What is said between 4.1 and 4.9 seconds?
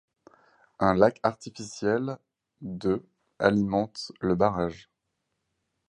le barrage.